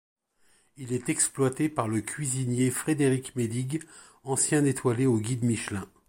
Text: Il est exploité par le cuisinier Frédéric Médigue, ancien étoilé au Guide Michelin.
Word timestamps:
Il 0.77 0.93
est 0.93 1.09
exploité 1.09 1.69
par 1.69 1.87
le 1.87 2.01
cuisinier 2.01 2.71
Frédéric 2.71 3.35
Médigue, 3.35 3.83
ancien 4.23 4.65
étoilé 4.65 5.05
au 5.05 5.19
Guide 5.19 5.43
Michelin. 5.43 5.85